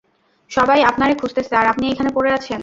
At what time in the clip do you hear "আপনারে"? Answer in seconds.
0.83-1.13